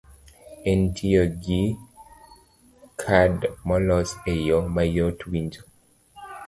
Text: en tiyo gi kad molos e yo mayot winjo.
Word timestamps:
en 0.69 0.79
tiyo 0.95 1.23
gi 1.43 1.61
kad 3.01 3.37
molos 3.67 4.09
e 4.31 4.33
yo 4.47 4.57
mayot 4.75 5.19
winjo. 5.31 5.61